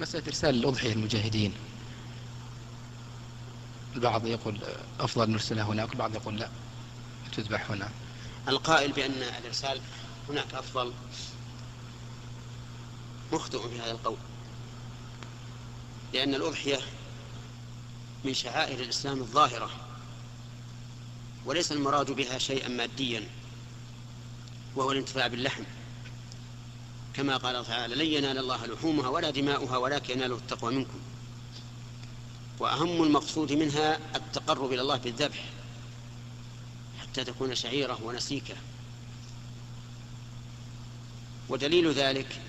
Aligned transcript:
مسألة 0.00 0.26
إرسال 0.26 0.54
الأضحية 0.54 0.94
للمجاهدين. 0.94 1.52
البعض 3.94 4.26
يقول 4.26 4.60
أفضل 5.00 5.30
نرسلها 5.30 5.64
هناك 5.64 5.92
البعض 5.92 6.14
يقول 6.14 6.38
لا 6.38 6.48
تذبح 7.36 7.70
هنا. 7.70 7.90
القائل 8.48 8.92
بأن 8.92 9.22
الإرسال 9.40 9.80
هناك 10.28 10.54
أفضل 10.54 10.92
مخطئ 13.32 13.68
في 13.68 13.80
هذا 13.80 13.90
القول 13.90 14.16
لأن 16.14 16.34
الأضحية 16.34 16.78
من 18.24 18.34
شعائر 18.34 18.80
الإسلام 18.80 19.18
الظاهرة 19.20 19.70
وليس 21.44 21.72
المراد 21.72 22.10
بها 22.10 22.38
شيئا 22.38 22.68
ماديا 22.68 23.28
وهو 24.76 24.92
الانتفاع 24.92 25.26
باللحم. 25.26 25.62
كما 27.16 27.36
قال 27.36 27.66
تعالى 27.66 27.94
لن 27.94 28.12
ينال 28.12 28.38
الله 28.38 28.66
لحومها 28.66 29.08
ولا 29.08 29.30
دماؤها 29.30 29.76
ولكن 29.76 30.14
يناله 30.14 30.36
التقوى 30.36 30.74
منكم. 30.74 30.98
وأهم 32.58 33.02
المقصود 33.02 33.52
منها 33.52 33.98
التقرب 34.16 34.72
إلى 34.72 34.80
الله 34.80 34.96
بالذبح 34.96 35.44
حتى 37.00 37.24
تكون 37.24 37.54
شعيرة 37.54 37.98
ونسيكة. 38.02 38.54
ودليل 41.48 41.92
ذلك 41.92 42.40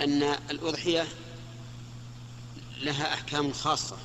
أن 0.00 0.22
الأضحية 0.22 1.08
لها 2.80 3.14
أحكام 3.14 3.52
خاصة 3.52 3.96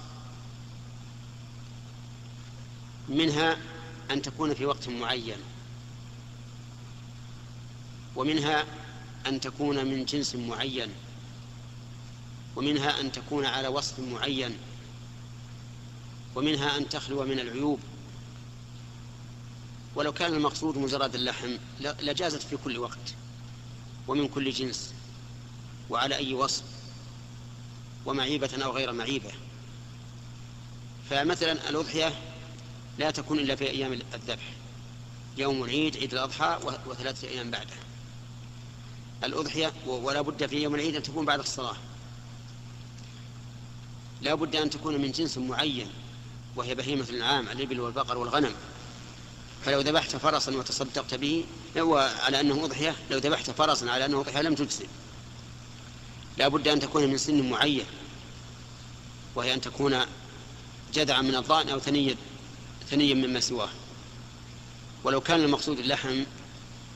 منها 3.10 3.58
أن 4.12 4.22
تكون 4.22 4.54
في 4.54 4.66
وقت 4.66 4.88
معين 4.88 5.38
ومنها 8.16 8.66
أن 9.28 9.40
تكون 9.40 9.86
من 9.86 10.06
جنس 10.06 10.36
معين 10.36 10.90
ومنها 12.56 13.02
أن 13.02 13.12
تكون 13.12 13.46
على 13.46 13.68
وصف 13.68 14.00
معين 14.00 14.58
ومنها 16.36 16.78
أن 16.78 16.90
تخلو 16.90 17.26
من 17.26 17.40
العيوب. 17.40 17.80
ولو 19.96 20.14
كان 20.14 20.34
المقصود 20.34 20.78
مجرد 20.78 21.16
اللحم 21.16 21.58
لجازت 21.80 22.44
في 22.44 22.58
كل 22.58 22.78
وقت 22.78 23.16
ومن 24.08 24.28
كل 24.28 24.52
جنس 24.52 24.94
وعلى 25.90 26.16
أي 26.16 26.34
وصف 26.34 26.64
ومعيبة 28.06 28.64
أو 28.64 28.72
غير 28.72 28.92
معيبة. 28.92 29.32
فمثلا 31.10 31.70
الأضحية 31.70 32.14
لا 32.98 33.12
تكون 33.12 33.40
إلا 33.40 33.56
في 33.56 33.70
أيام 33.70 33.94
الذبح 33.94 34.54
يوم 35.38 35.64
العيد 35.64 35.98
عيد 35.98 36.14
الأضحى 36.14 36.60
وثلاثة 36.86 37.28
أيام 37.28 37.52
بعده. 37.52 37.91
الأضحية 39.24 39.74
ولا 39.86 40.22
بد 40.22 40.46
في 40.46 40.64
يوم 40.64 40.76
العيد 40.76 40.96
أن 40.96 41.04
تكون 41.04 41.26
بعد 41.26 41.40
الصلاة. 41.40 41.76
لا 44.22 44.34
بد 44.34 44.56
أن 44.56 44.70
تكون 44.70 45.02
من 45.02 45.12
جنس 45.12 45.38
معين 45.38 45.88
وهي 46.56 46.76
بهيمة 46.76 47.06
الأنعام 47.10 47.50
الإبل 47.50 47.80
والبقر 47.80 48.18
والغنم. 48.18 48.54
فلو 49.66 49.80
ذبحت 49.80 50.16
فرسا 50.16 50.58
وتصدقت 50.58 51.14
به 51.14 51.46
على 51.98 52.40
أنه 52.40 52.66
أضحية 52.66 52.96
لو 53.12 53.18
ذبحت 53.18 53.52
فرسا 53.52 53.86
على 53.86 54.06
أنه 54.06 54.20
أضحية 54.20 54.42
لم 54.42 54.56
تجزي 54.56 54.86
لا 56.38 56.48
بد 56.48 56.68
أن 56.68 56.80
تكون 56.80 57.08
من 57.08 57.18
سن 57.18 57.50
معين 57.50 57.86
وهي 59.36 59.54
أن 59.54 59.62
تكون 59.62 60.00
جذعا 60.94 61.22
من 61.22 61.36
الضأن 61.36 61.70
أو 61.70 61.80
ثنيا 61.80 62.16
ثنيا 62.90 63.14
مما 63.14 63.40
سواه. 63.40 63.70
ولو 65.04 65.22
كان 65.22 65.40
المقصود 65.40 65.80
اللحم 65.80 66.24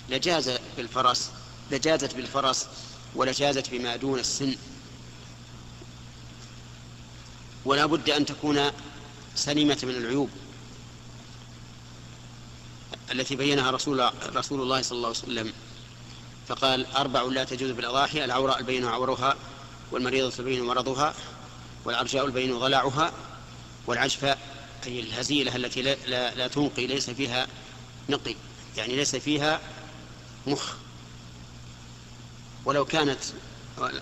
لجاز 0.10 0.52
بالفرس 0.78 1.32
لجازت 1.72 2.16
بالفرس 2.16 2.68
ولجازت 3.16 3.70
بما 3.70 3.96
دون 3.96 4.20
السن. 4.20 4.56
ولا 7.66 7.86
بد 7.86 8.10
أن 8.10 8.26
تكون 8.26 8.72
سليمة 9.36 9.78
من 9.84 9.90
العيوب 9.90 10.30
التي 13.12 13.36
بينها 13.36 13.72
رسول, 13.72 14.12
رسول 14.36 14.62
الله 14.62 14.82
صلى 14.82 14.96
الله 14.96 15.08
عليه 15.08 15.18
وسلم. 15.18 15.54
فقال 16.48 16.86
أربع 16.86 17.22
لا 17.22 17.44
تجوز 17.44 17.72
بالأضاحي 17.72 18.26
العوراء 18.26 18.60
البين 18.60 18.86
عورها 18.86 19.36
والمريضة 19.92 20.34
البين 20.40 20.64
مرضها 20.64 21.14
والعرجاء 21.86 22.26
البين 22.26 22.60
ضلاعها 22.60 23.14
والعجفاء 23.88 24.38
أي 24.86 25.00
الهزيلة 25.00 25.56
التي 25.56 25.82
لا, 25.82 25.96
لا, 26.08 26.36
لا 26.36 26.48
تنقي 26.48 26.88
ليس 26.88 27.10
فيها 27.10 27.48
نقي 28.10 28.36
يعني 28.78 28.96
ليس 28.96 29.16
فيها 29.16 29.60
مخ. 30.48 30.74
ولو 32.66 32.86
كانت 32.86 33.20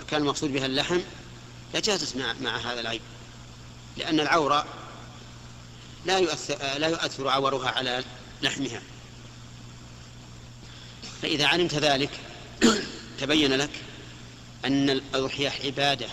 كان 0.07 0.21
المقصود 0.21 0.53
بها 0.53 0.65
اللحم 0.65 0.99
لجازت 1.73 2.17
مع, 2.17 2.33
مع 2.41 2.57
هذا 2.57 2.79
العيب. 2.79 3.01
لأن 3.97 4.19
العورة 4.19 4.65
لا 6.05 6.17
يؤثر, 6.17 6.57
لا 6.77 6.87
يؤثر 6.87 7.27
عورها 7.27 7.69
على 7.69 8.03
لحمها. 8.41 8.81
فإذا 11.21 11.47
علمت 11.47 11.75
ذلك 11.75 12.09
تبين 13.19 13.53
لك 13.53 13.69
أن 14.65 14.89
الأضحية 14.89 15.49
عبادة 15.65 16.07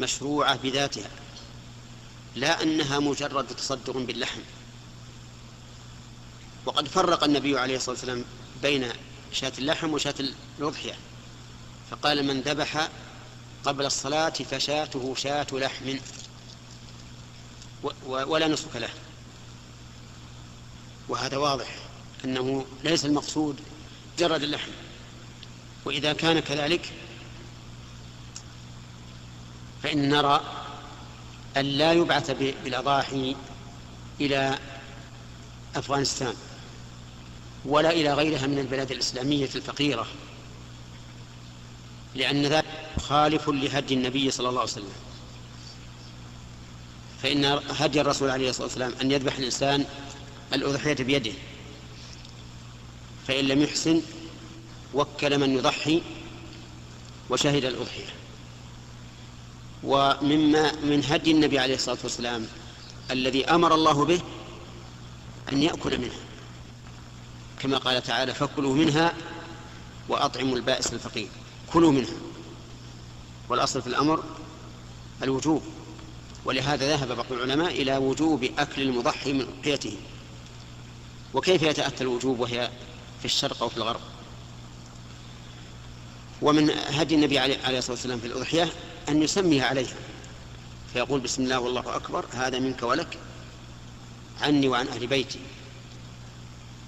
مشروعة 0.00 0.56
بذاتها 0.56 1.10
لا 2.34 2.62
أنها 2.62 2.98
مجرد 2.98 3.46
تصدق 3.46 3.96
باللحم. 3.96 4.40
وقد 6.66 6.88
فرق 6.88 7.24
النبي 7.24 7.58
عليه 7.58 7.76
الصلاة 7.76 7.94
والسلام 7.96 8.24
بين 8.62 8.88
شاة 9.32 9.52
اللحم 9.58 9.92
وشاة 9.92 10.14
الأضحية. 10.58 10.94
فقال 11.90 12.26
من 12.26 12.40
ذبح 12.40 12.88
قبل 13.64 13.86
الصلاة 13.86 14.30
فشاته 14.30 15.14
شاة 15.14 15.46
لحم 15.52 15.98
ولا 18.06 18.48
نسك 18.48 18.76
له. 18.76 18.88
وهذا 21.08 21.36
واضح 21.36 21.76
أنه 22.24 22.66
ليس 22.84 23.04
المقصود 23.04 23.60
جرد 24.18 24.42
اللحم. 24.42 24.70
وإذا 25.84 26.12
كان 26.12 26.40
كذلك 26.40 26.92
فإن 29.82 30.08
نرى 30.08 30.40
أن 31.56 31.64
لا 31.64 31.92
يبعث 31.92 32.30
بالأضاحي 32.30 33.36
إلى 34.20 34.58
أفغانستان 35.76 36.34
ولا 37.64 37.90
إلى 37.90 38.14
غيرها 38.14 38.46
من 38.46 38.58
البلاد 38.58 38.90
الإسلامية 38.90 39.50
الفقيرة. 39.54 40.06
لأن 42.16 42.46
ذلك 42.46 42.64
خالف 43.00 43.48
لهدي 43.48 43.94
النبي 43.94 44.30
صلى 44.30 44.48
الله 44.48 44.60
عليه 44.60 44.70
وسلم. 44.70 44.92
فإن 47.22 47.44
هدي 47.70 48.00
الرسول 48.00 48.30
عليه 48.30 48.50
الصلاة 48.50 48.66
والسلام 48.66 48.92
أن 49.00 49.10
يذبح 49.10 49.36
الإنسان 49.36 49.84
الأضحية 50.52 50.94
بيده. 50.94 51.32
فإن 53.28 53.44
لم 53.44 53.62
يحسن 53.62 54.02
وكل 54.94 55.38
من 55.38 55.56
يضحي 55.56 56.02
وشهد 57.30 57.64
الأضحية. 57.64 58.08
ومما 59.84 60.72
من 60.72 61.04
هدي 61.04 61.30
النبي 61.30 61.58
عليه 61.58 61.74
الصلاة 61.74 61.98
والسلام 62.02 62.46
الذي 63.10 63.44
أمر 63.44 63.74
الله 63.74 64.04
به 64.04 64.20
أن 65.52 65.62
يأكل 65.62 65.98
منها. 65.98 66.20
كما 67.58 67.78
قال 67.78 68.02
تعالى 68.02 68.34
فكلوا 68.34 68.74
منها 68.74 69.14
وأطعموا 70.08 70.56
البائس 70.56 70.92
الفقير. 70.92 71.28
كلوا 71.72 71.92
منها. 71.92 72.14
والأصل 73.48 73.82
في 73.82 73.86
الأمر 73.86 74.24
الوجوب 75.22 75.62
ولهذا 76.44 76.96
ذهب 76.96 77.16
بعض 77.16 77.32
العلماء 77.32 77.70
إلى 77.82 77.96
وجوب 77.96 78.44
أكل 78.58 78.82
المضحي 78.82 79.32
من 79.32 79.46
أضحيته 79.58 79.96
وكيف 81.34 81.62
يتأتى 81.62 82.04
الوجوب 82.04 82.40
وهي 82.40 82.70
في 83.18 83.24
الشرق 83.24 83.62
أو 83.62 83.68
في 83.68 83.76
الغرب؟ 83.76 84.00
ومن 86.42 86.70
هدي 86.70 87.14
النبي 87.14 87.38
عليه 87.38 87.78
الصلاة 87.78 87.92
والسلام 87.92 88.20
في 88.20 88.26
الأضحية 88.26 88.72
أن 89.08 89.22
يسميها 89.22 89.66
عليها 89.66 89.96
فيقول 90.92 91.20
بسم 91.20 91.42
الله 91.42 91.60
والله 91.60 91.96
أكبر 91.96 92.24
هذا 92.32 92.58
منك 92.58 92.82
ولك 92.82 93.18
عني 94.40 94.68
وعن 94.68 94.88
أهل 94.88 95.06
بيتي. 95.06 95.40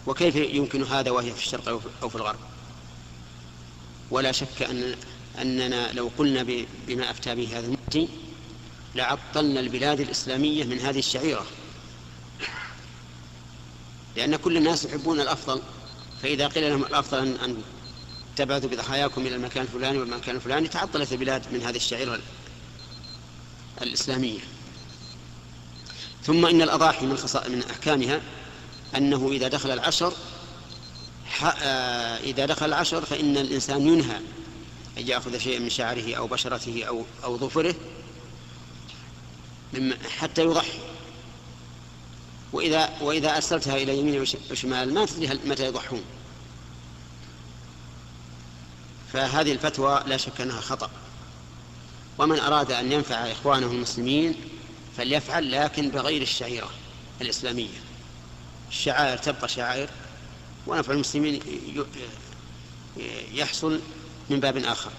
وكيف 0.07 0.37
يمكن 0.37 0.85
هذا 0.85 1.11
وهي 1.11 1.33
في 1.33 1.39
الشرق 1.39 1.69
أو 2.03 2.09
في 2.09 2.17
الغرب؟ 2.17 2.39
ولا 4.11 4.33
شك 4.33 4.63
أن 4.63 4.97
أننا 5.41 5.93
لو 5.93 6.11
قلنا 6.19 6.43
بما 6.87 7.11
أفتى 7.11 7.35
به 7.35 7.59
هذا 7.59 7.67
المفتي 7.67 8.09
لعطلنا 8.95 9.61
البلاد 9.61 10.01
الإسلامية 10.01 10.65
من 10.65 10.81
هذه 10.81 10.99
الشعيرة. 10.99 11.47
لأن 14.17 14.37
كل 14.37 14.57
الناس 14.57 14.85
يحبون 14.85 15.21
الأفضل 15.21 15.63
فإذا 16.23 16.49
قيل 16.49 16.71
لهم 16.71 16.83
الأفضل 16.83 17.19
أن, 17.19 17.37
أن 17.45 17.63
تبعثوا 18.37 18.69
بضحاياكم 18.69 19.27
إلى 19.27 19.37
المكان 19.37 19.63
الفلاني 19.63 19.99
والمكان 19.99 20.37
الفلاني 20.37 20.69
تعطلت 20.69 21.13
البلاد 21.13 21.43
من 21.53 21.63
هذه 21.63 21.77
الشعيرة 21.77 22.19
الإسلامية. 23.83 24.41
ثم 26.23 26.47
إن 26.47 26.63
الأضاحي 26.63 27.07
من, 27.07 27.17
من 27.49 27.63
أحكامها 27.71 28.21
أنه 28.97 29.29
إذا 29.33 29.49
دخل 29.49 29.71
العشر 29.71 30.13
إذا 32.25 32.46
دخل 32.46 32.67
العشر 32.67 33.05
فإن 33.05 33.37
الإنسان 33.37 33.87
ينهى 33.87 34.17
أن 34.99 35.08
يأخذ 35.08 35.38
شيئا 35.38 35.58
من 35.58 35.70
شعره 35.70 36.14
أو 36.14 36.26
بشرته 36.26 36.85
أو 36.85 37.05
أو 37.25 37.38
ظفره 37.38 37.75
حتى 40.19 40.43
يضحي. 40.43 40.79
وإذا 42.52 42.90
وإذا 43.00 43.37
أرسلتها 43.37 43.76
إلى 43.76 43.99
يمين 43.99 44.25
وشمال 44.50 44.94
ما 44.94 45.06
تدري 45.06 45.40
متى 45.44 45.67
يضحون. 45.67 46.02
فهذه 49.12 49.52
الفتوى 49.52 50.05
لا 50.06 50.17
شك 50.17 50.40
أنها 50.40 50.61
خطأ. 50.61 50.90
ومن 52.19 52.38
أراد 52.38 52.73
أن 52.73 52.93
ينفع 52.93 53.17
إخوانه 53.17 53.67
المسلمين 53.67 54.35
فليفعل 54.96 55.52
لكن 55.52 55.88
بغير 55.90 56.23
الشعيرة 56.23 56.70
الإسلامية. 57.20 57.81
الشعائر 58.70 59.19
تبقى 59.19 59.49
شعائر 59.49 59.88
ونفع 60.69 60.93
المسلمين 60.93 61.41
يحصل 63.32 63.81
من 64.31 64.41
باب 64.41 64.56
آخر. 64.56 64.91